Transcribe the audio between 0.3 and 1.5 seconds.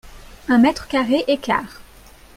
Un mètre-carré et